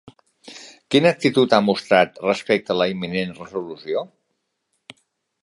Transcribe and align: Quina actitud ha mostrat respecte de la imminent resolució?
Quina 0.95 1.11
actitud 1.15 1.53
ha 1.57 1.59
mostrat 1.65 2.17
respecte 2.25 2.73
de 2.73 2.79
la 2.81 2.89
imminent 2.95 3.35
resolució? 3.45 4.05